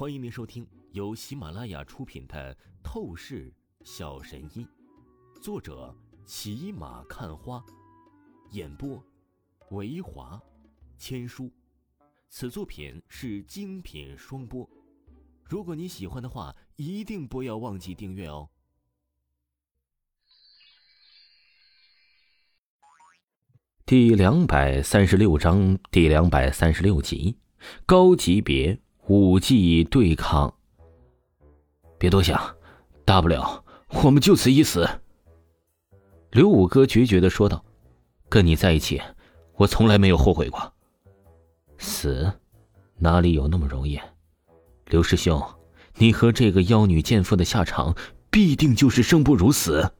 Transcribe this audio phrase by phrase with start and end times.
[0.00, 3.52] 欢迎您收听由喜马拉雅出品的《透视
[3.84, 4.66] 小神医》，
[5.42, 7.62] 作者骑马看花，
[8.52, 9.04] 演播
[9.72, 10.40] 维华
[10.96, 11.52] 千书。
[12.30, 14.66] 此作品是精品双播。
[15.44, 18.48] 如果你喜欢的话，一定不要忘记订阅哦。
[23.84, 27.36] 第两百三十六章第两百三十六集，
[27.84, 28.80] 高级别
[29.10, 30.54] 武技对抗。
[31.98, 32.40] 别多想，
[33.04, 33.64] 大不了
[34.04, 34.88] 我们就此一死。
[36.30, 37.64] 刘五哥决绝的说道
[38.30, 39.02] ：“跟你在一起，
[39.56, 40.72] 我从来没有后悔过。
[41.76, 42.32] 死，
[42.98, 43.98] 哪里有那么容易？
[44.86, 45.42] 刘师兄，
[45.96, 47.92] 你和这个妖女贱妇的下场，
[48.30, 49.90] 必定就是生不如死。”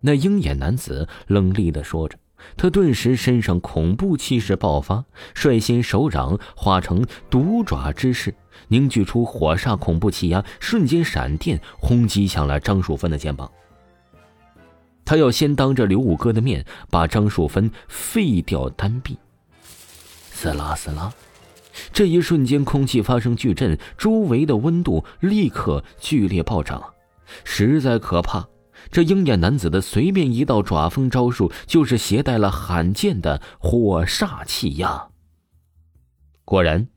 [0.00, 2.18] 那鹰眼男子冷厉的说着。
[2.56, 5.04] 他顿时身上恐怖气势爆发，
[5.34, 8.34] 率先手掌化成毒爪之势，
[8.68, 13.50] 凝聚出火煞恐怖气压，瞬间闪电轰击向了张淑芬的肩膀。
[15.04, 19.18] 他要先当着刘五哥的面把张淑芬废掉单臂。
[20.30, 21.12] 撕拉撕拉，
[21.92, 26.94] 这一瞬间空气发生巨震，周围的温度立刻剧烈暴涨，
[27.44, 28.46] 实在可怕。
[28.90, 35.08] 这鹰眼男子的随便一道爪风招数，就是携带了罕见的火煞气压。
[36.44, 36.88] 果然，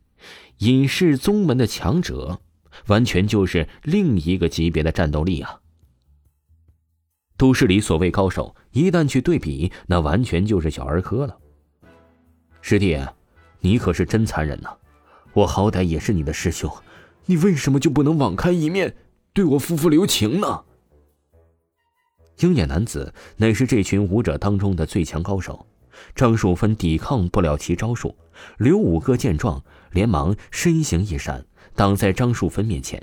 [0.59, 2.41] 隐世宗门的强者，
[2.87, 5.59] 完全就是另一个级别的战斗力啊！
[7.37, 11.37] 都市里所谓高手，一旦去对比，那完全就是小儿科了。
[12.61, 12.97] 师弟，
[13.59, 14.69] 你可是真残忍呐！
[15.33, 16.71] 我好歹也是你的师兄，
[17.25, 18.95] 你为什么就不能网开一面，
[19.33, 20.63] 对我夫妇留情呢？
[22.39, 25.65] 鹰眼男子乃是这群武者当中的最强高手，
[26.15, 28.15] 张淑芬抵抗不了其招数。
[28.57, 31.45] 刘五哥见状，连忙身形一闪，
[31.75, 33.01] 挡在张淑芬面前。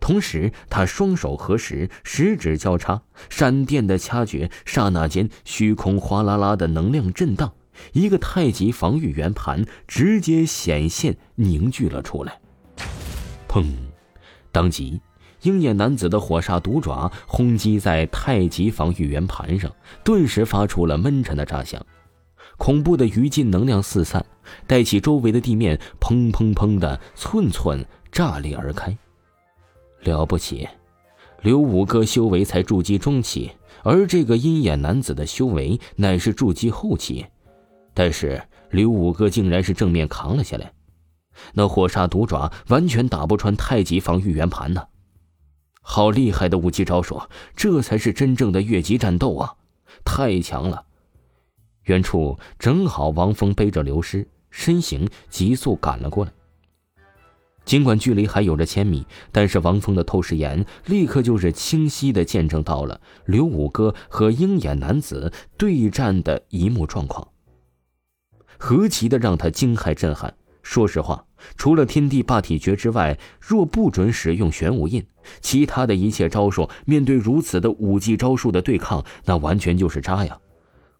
[0.00, 7.52] 同时，他双手合十，十指交叉，闪电的掐诀，刹那间，虚空哗啦啦的能量震荡，
[7.92, 12.40] 一个太极防御圆盘直接显现凝聚了出来。
[13.48, 13.64] 砰！
[14.50, 15.00] 当即。
[15.44, 19.70] 鹰眼男子的火煞毒爪轰击在太极防御圆盘上，
[20.02, 21.84] 顿时发出了闷沉的炸响，
[22.56, 24.24] 恐怖的余烬能量四散，
[24.66, 28.96] 带起周围的地面砰砰砰的寸寸炸裂而开。
[30.02, 30.66] 了不起，
[31.42, 33.50] 刘五哥修为才筑基中期，
[33.82, 37.26] 而这个鹰眼男子的修为乃是筑基后期，
[37.92, 40.72] 但是刘五哥竟然是正面扛了下来，
[41.52, 44.82] 那火煞毒爪完全打不穿太极防御圆盘呢。
[45.86, 47.20] 好厉害的武技招数，
[47.54, 49.54] 这才是真正的越级战斗啊！
[50.02, 50.86] 太强了。
[51.84, 56.32] 远处正好王峰背着刘师，身形急速赶了过来。
[57.66, 67.28] 尽管距离还有着千米，但是王峰的透视眼立刻就是清晰的见证到了刘五哥和鹰眼男子对战的一幕状况，
[68.58, 70.34] 何其的让他惊骇震撼！
[70.64, 71.24] 说实话。
[71.56, 75.06] 除了天地霸体诀之外，若不准使用玄武印，
[75.42, 80.38] 其他的一切招数，面对如此的武技招数的对抗，那完全就是渣呀！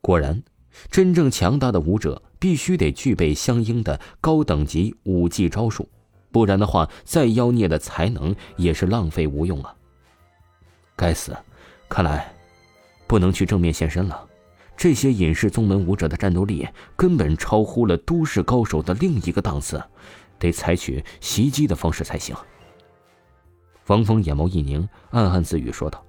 [0.02, 0.42] 果然，
[0.90, 5.88] 真正强大的武者必须得具备相应的高等级武技招数，
[6.30, 9.74] 不然的话，再妖孽的才能也是浪费无用啊！
[10.94, 11.34] 该死，
[11.88, 12.30] 看来
[13.06, 14.26] 不能去正面现身了。
[14.76, 19.82] 这些隐世宗门武者的战斗力根本超乎了都市高手的另一个档次。
[20.36, 22.36] 得采取袭击的方式才行。
[23.86, 26.04] 王峰眼眸一凝，暗暗自语说道：“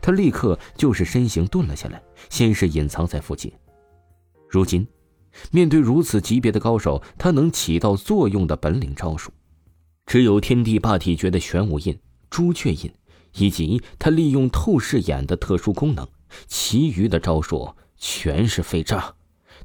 [0.00, 3.50] 他立刻就是身形顿了下来，先是隐藏在附近。
[4.48, 4.86] 如今，
[5.50, 9.32] 面对如此级别的高手，他能起到作用的本领招数，
[10.06, 12.92] 只有天地霸体诀的玄武印、朱雀印，
[13.34, 16.06] 以及他利用透视眼的特殊功能。
[16.46, 17.74] 其余的招数
[18.04, 19.14] 全是废渣，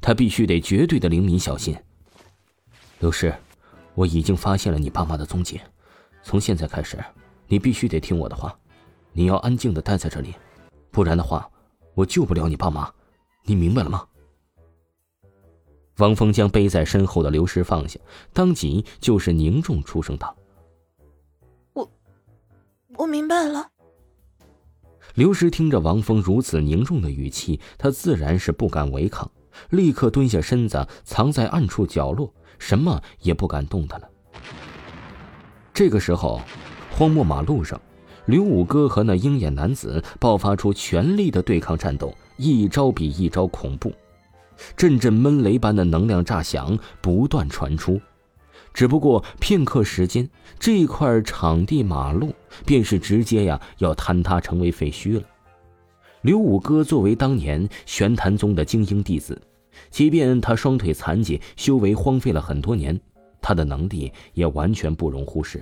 [0.00, 1.76] 他必须得绝对的灵敏小心。”
[3.00, 3.34] 刘师。
[3.94, 5.60] 我已经发现了你爸妈的踪迹，
[6.22, 6.96] 从现在开始，
[7.48, 8.56] 你必须得听我的话，
[9.12, 10.36] 你要安静的待在这里，
[10.92, 11.50] 不然的话，
[11.94, 12.88] 我救不了你爸妈，
[13.42, 14.06] 你明白了吗？
[15.96, 17.98] 王峰将背在身后的刘师放下，
[18.32, 20.36] 当即就是凝重出声道
[21.74, 21.90] ：“我，
[22.98, 23.68] 我明白了。”
[25.18, 29.28] 刘师听着王峰如此凝重的语气，他自然是不敢违抗，
[29.70, 32.32] 立刻蹲下身子，藏在暗处角落。
[32.56, 34.08] 什么也不敢动弹了。
[35.74, 36.40] 这个时候，
[36.92, 37.80] 荒漠马路上，
[38.26, 43.92] 刘五哥和那鹰眼男子爆发出全力的对抗战斗，一招比一招恐怖，
[44.76, 48.00] 阵阵闷雷般的能量炸响不断传出。
[48.78, 52.32] 只不过片刻时间，这块场地马路
[52.64, 55.22] 便是直接呀要坍塌成为废墟了。
[56.20, 59.42] 刘五哥作为当年玄坛宗的精英弟子，
[59.90, 62.96] 即便他双腿残疾，修为荒废了很多年，
[63.42, 65.60] 他的能力也完全不容忽视。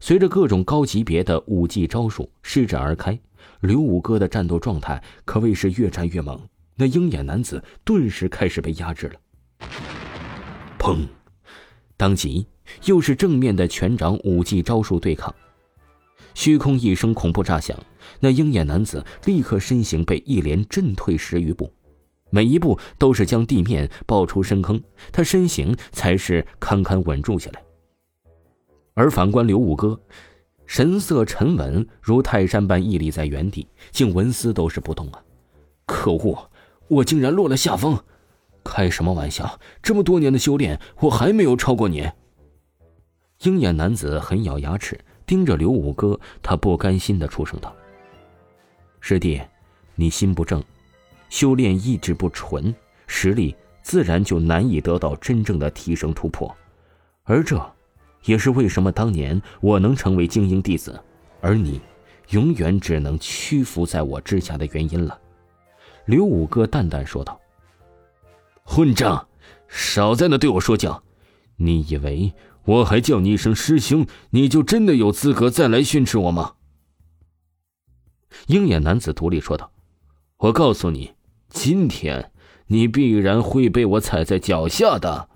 [0.00, 3.16] 随着各种高级别的武技招数施展而开，
[3.60, 6.40] 刘五哥的战斗状态可谓是越战越猛。
[6.74, 9.68] 那鹰眼男子顿时开始被压制了。
[10.76, 11.06] 砰！
[11.96, 12.46] 当即
[12.86, 15.34] 又是正面的拳掌武技招数对抗，
[16.34, 17.78] 虚空一声恐怖炸响，
[18.20, 21.72] 那鹰眼男子立刻身形被一连震退十余步，
[22.30, 24.82] 每一步都是将地面爆出深坑，
[25.12, 27.62] 他身形才是堪堪稳住下来。
[28.94, 30.00] 而反观刘五哥，
[30.66, 35.22] 神色沉稳如泰山般屹立在原地，竟纹丝都是不动啊！
[35.86, 36.50] 可恶，
[36.88, 38.02] 我竟然落了下风！
[38.64, 39.60] 开什么玩笑！
[39.82, 42.10] 这么多年的修炼，我还没有超过你。
[43.42, 47.74] 鹰眼男子狠咬牙齿，盯着刘五哥，他不甘心的出声道
[49.00, 49.40] ：“师弟，
[49.94, 50.64] 你心不正，
[51.28, 52.74] 修炼意志不纯，
[53.06, 56.52] 实力自然就难以得到真正的提升突破。
[57.24, 57.60] 而这，
[58.24, 60.98] 也是为什么当年我能成为精英弟子，
[61.40, 61.80] 而你，
[62.30, 65.20] 永远只能屈服在我之下的原因了。”
[66.06, 67.38] 刘五哥淡淡说道。
[68.64, 69.28] 混账！
[69.68, 71.02] 少在那对我说教！
[71.56, 72.34] 你以为
[72.64, 76.54] 我还叫你一声师兄，你就真的有资格再来训斥我吗？
[78.48, 79.70] 鹰眼男子独立说道
[80.38, 81.14] ：“我告诉你，
[81.48, 82.32] 今天
[82.66, 85.28] 你必然会被我踩在脚下的。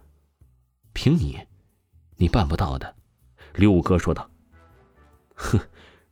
[0.92, 1.38] 凭你，
[2.16, 2.96] 你办不到的。”
[3.54, 4.28] 刘五哥说道。
[5.34, 5.60] “哼，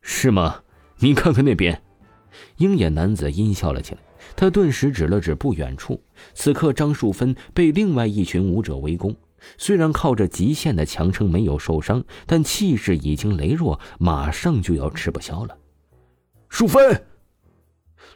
[0.01, 0.63] 是吗？
[0.99, 1.83] 你看看那边。”
[2.59, 4.01] 鹰眼男子阴笑了起来。
[4.35, 6.03] 他顿时指了指不远处，
[6.35, 9.15] 此刻张树芬被另外一群武者围攻，
[9.59, 15.57] 虽然靠着极限的强撑没有受伤，但气势已经羸弱，马上就要吃不消了。
[16.49, 17.03] 淑芬，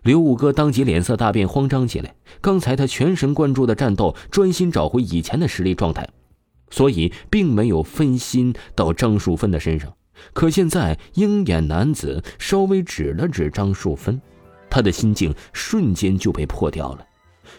[0.02, 2.14] 刘五哥当即脸色大变，慌张起来。
[2.40, 6.08] 刚才他全神贯注的战斗，专心找回以前的实力状态，
[6.70, 9.92] 所以并没有分心到张淑芬的身上。
[10.32, 14.20] 可现在鹰眼男子稍微指了指张淑芬。
[14.70, 17.06] 他的心境瞬间就被破掉了。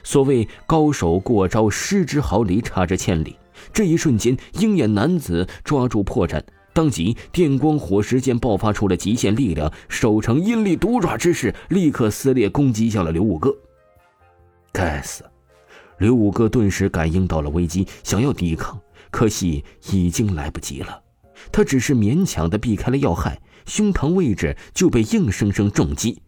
[0.04, 3.36] 所谓高手过招，失之毫厘，差之千里。
[3.74, 6.42] 这一瞬间，鹰眼男子抓住破绽，
[6.74, 13.54] 当即电光火石间爆发出了极限力量，手成阴力毒爪之势，立刻撕裂攻击向了刘五哥。
[14.72, 15.24] 该死！
[16.00, 18.80] 刘五哥顿时感应到了危机，想要抵抗，
[19.12, 21.00] 可惜已经来不及了。
[21.52, 26.22] 他只是勉强的避开了要害，胸膛位置就被硬生生重击。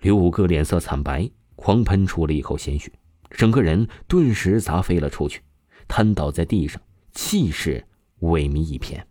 [0.00, 2.90] 刘五哥脸色惨白，狂喷出了一口鲜血，
[3.30, 5.42] 整个人顿时砸飞了出去，
[5.88, 6.80] 瘫倒在地上，
[7.12, 7.84] 气势
[8.20, 9.04] 萎靡一片。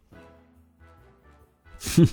[1.80, 2.08] 哼，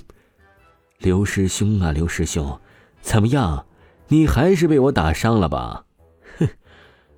[0.97, 2.59] 刘师兄啊，刘师兄，
[3.01, 3.65] 怎么样？
[4.09, 5.85] 你还是被我打伤了吧？
[6.37, 6.47] 哼！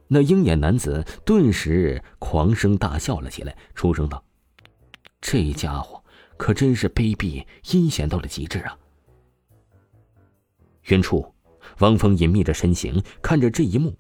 [0.08, 4.24] 那鹰眼男子顿时狂声大笑了起来，出声道
[5.20, 6.02] ：“这家伙
[6.38, 8.78] 可真是卑鄙阴险到了极致啊！”
[10.86, 11.34] 远处。
[11.80, 13.96] 汪峰隐秘着身形，看着这一幕，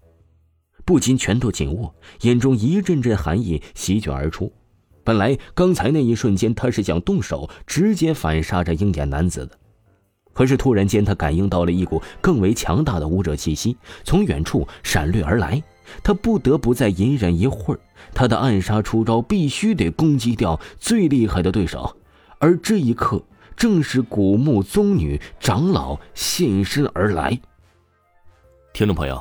[0.86, 4.52] 不禁拳头紧握，眼中一阵阵寒意席卷而出。
[5.04, 9.58] 本来刚才那一瞬间，他是想动手直接反杀这鹰眼男子的，
[10.34, 15.64] 可是突然间，他感应到了一股更为强大的武者气息从远处闪掠而来，
[16.04, 17.80] 他不得不再隐忍一会儿。
[18.14, 21.96] 他的暗杀出招必须得攻击掉最厉害的对手，
[22.40, 23.24] 而这一刻，
[23.56, 27.40] 正是古墓宗女长老现身而来。
[28.78, 29.20] 听众朋友，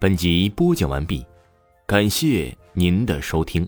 [0.00, 1.24] 本集播讲完毕，
[1.86, 3.64] 感谢您的收听。